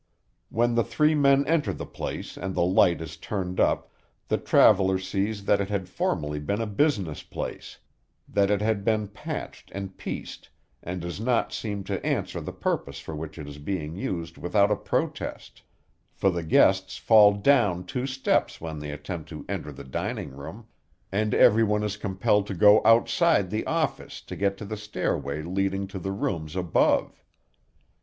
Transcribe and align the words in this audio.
When 0.49 0.73
the 0.73 0.83
three 0.83 1.13
men 1.13 1.45
enter 1.45 1.71
the 1.73 1.85
place, 1.85 2.35
and 2.35 2.55
the 2.55 2.63
light 2.65 3.01
is 3.01 3.17
turned 3.17 3.59
up, 3.59 3.91
the 4.29 4.39
traveller 4.39 4.97
sees 4.97 5.45
that 5.45 5.61
it 5.61 5.69
had 5.69 5.87
formerly 5.87 6.39
been 6.39 6.59
a 6.59 6.65
business 6.65 7.21
place; 7.21 7.77
that 8.27 8.49
it 8.49 8.63
has 8.63 8.77
been 8.79 9.09
patched 9.09 9.69
and 9.75 9.95
pieced, 9.99 10.49
and 10.81 10.99
does 11.01 11.19
not 11.19 11.53
seem 11.53 11.83
to 11.83 12.03
answer 12.03 12.41
the 12.41 12.51
purpose 12.51 12.99
for 12.99 13.15
which 13.15 13.37
it 13.37 13.47
is 13.47 13.59
being 13.59 13.95
used 13.95 14.39
without 14.39 14.71
a 14.71 14.75
protest, 14.75 15.61
for 16.15 16.31
the 16.31 16.41
guests 16.41 16.97
fall 16.97 17.33
down 17.33 17.83
two 17.85 18.07
steps 18.07 18.59
when 18.59 18.79
they 18.79 18.89
attempt 18.89 19.29
to 19.29 19.45
enter 19.47 19.71
the 19.71 19.83
dining 19.83 20.31
room, 20.31 20.65
and 21.11 21.35
everyone 21.35 21.83
is 21.83 21.95
compelled 21.95 22.47
to 22.47 22.55
go 22.55 22.81
outside 22.85 23.51
the 23.51 23.67
office 23.67 24.19
to 24.21 24.35
get 24.35 24.57
to 24.57 24.65
the 24.65 24.77
stairway 24.77 25.43
leading 25.43 25.85
to 25.85 25.99
the 25.99 26.11
rooms 26.11 26.55
above. 26.55 27.23